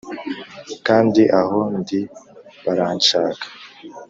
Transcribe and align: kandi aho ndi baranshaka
kandi 0.87 1.21
aho 1.39 1.59
ndi 1.79 1.99
baranshaka 2.63 3.45